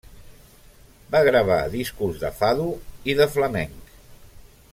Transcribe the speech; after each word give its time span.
Va 1.15 1.21
gravar 1.27 1.59
discos 1.75 2.19
de 2.25 2.33
fado 2.41 2.67
i 3.13 3.19
de 3.21 3.29
flamenc. 3.37 3.97